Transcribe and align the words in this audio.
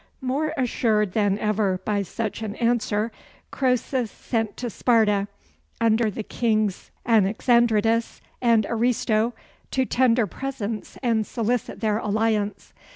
More 0.21 0.51
assured 0.57 1.11
than 1.11 1.37
ever 1.37 1.79
by 1.85 2.01
such 2.01 2.41
an 2.41 2.55
answer, 2.55 3.11
Croesus 3.51 4.09
sent 4.09 4.57
to 4.57 4.67
Sparta, 4.71 5.27
under 5.79 6.09
the 6.09 6.23
kings 6.23 6.89
Anaxandrides 7.05 8.19
and 8.41 8.65
Aristo, 8.67 9.35
to 9.69 9.85
tender 9.85 10.25
presents 10.25 10.97
and 11.03 11.27
solicit 11.27 11.81
their 11.81 11.99
alliance. 11.99 12.73